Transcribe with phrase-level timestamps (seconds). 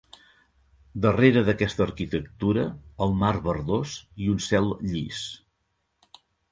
[1.03, 2.65] Darrere d'aquesta arquitectura,
[3.07, 5.25] el mar verdós i un cel llis.